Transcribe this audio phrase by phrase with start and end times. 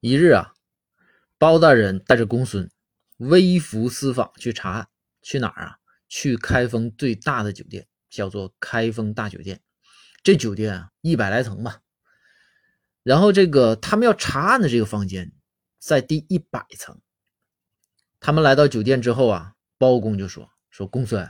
[0.00, 0.54] 一日啊，
[1.38, 2.70] 包大人带着公孙
[3.16, 4.88] 微服私访去查案，
[5.22, 5.78] 去哪儿啊？
[6.08, 9.60] 去开封最大的酒店，叫做开封大酒店。
[10.22, 11.80] 这酒店啊，一百来层吧。
[13.02, 15.32] 然后这个他们要查案的这个房间
[15.80, 17.00] 在第一百层。
[18.20, 21.28] 他们来到酒店之后啊，包公就说：“说公孙，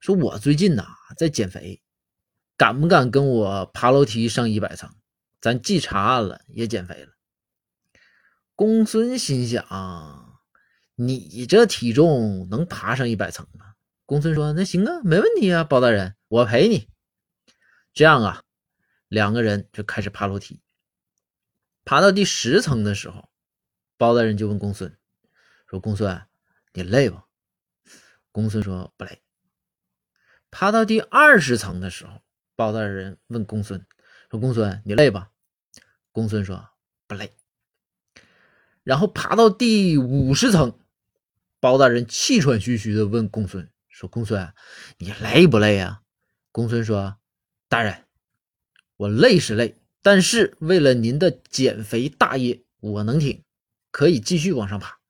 [0.00, 0.86] 说我最近呐
[1.16, 1.82] 在减肥，
[2.58, 4.94] 敢不敢跟我爬楼梯上一百层？
[5.40, 7.12] 咱既查案了，也减肥了。”
[8.56, 10.40] 公孙心想
[10.96, 13.74] ：“你这体重能爬上一百层吗？”
[14.06, 16.88] 公孙说：“那行啊，没问题啊，包大人，我陪你。”
[17.92, 18.42] 这样啊，
[19.08, 20.62] 两个人就开始爬楼梯。
[21.84, 23.28] 爬到第十层的时候，
[23.98, 24.96] 包大人就问公孙
[25.68, 26.26] ：“说公孙，
[26.72, 27.20] 你累不？”
[28.32, 29.22] 公孙说：“不累。”
[30.50, 32.22] 爬到第二十层的时候，
[32.54, 33.86] 包大人问公孙
[34.30, 35.30] ：“说公孙，你累吧？”
[36.10, 36.70] 公孙说
[37.06, 37.36] ：“不累。”
[38.86, 40.78] 然后爬到第五十层，
[41.58, 44.54] 包大人气喘吁吁的问公孙说：“公孙，
[44.98, 46.02] 你累不累啊？”
[46.52, 47.16] 公孙说
[47.68, 48.04] ：“大人，
[48.96, 53.42] 我累是累，但是为了您的减肥大业，我能挺，
[53.90, 55.00] 可以继续往上爬。”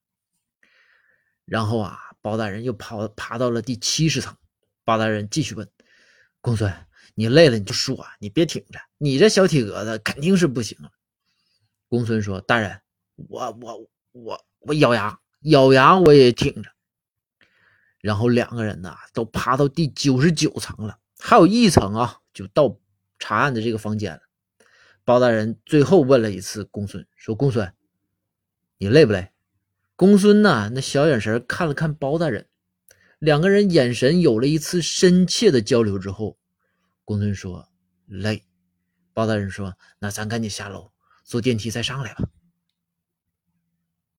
[1.44, 4.34] 然后啊，包大人又跑爬到了第七十层，
[4.84, 5.68] 包大人继续问
[6.40, 6.72] 公孙
[7.14, 10.78] ：“你累了你就说，啊你别挺着，你这小体格子肯定是不行。”
[11.88, 12.80] 公孙说：“大人。”
[13.16, 16.70] 我我我我咬牙咬牙我也挺着，
[18.00, 22.78] 然后两个人呢都爬到第九十九层了，还有一层啊就到
[23.18, 24.20] 查案的这个房间了。
[25.04, 27.72] 包大人最后问了一次公孙，说：“公孙，
[28.76, 29.30] 你累不累？”
[29.96, 32.48] 公孙呢那小眼神看了看包大人，
[33.18, 36.36] 两个人眼神有了一次深切的交流之后，
[37.04, 37.68] 公孙说
[38.06, 38.42] ：“累。”
[39.14, 40.90] 包大人说：“那咱赶紧下楼，
[41.24, 42.28] 坐电梯再上来吧。”